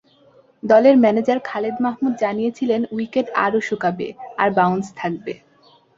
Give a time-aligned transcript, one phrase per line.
[0.63, 4.07] দলের ম্যানেজার খালেদ মাহমুদ জানিয়েছিলেন, উইকেট আরও শুকাবে
[4.37, 5.33] আর বাউন্স থাকবে।